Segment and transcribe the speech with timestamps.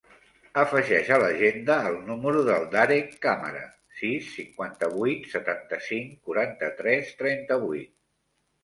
[0.59, 3.63] Afegeix a l'agenda el número del Darek Camara:
[4.01, 7.97] sis, cinquanta-vuit, setanta-cinc, quaranta-tres, trenta-vuit.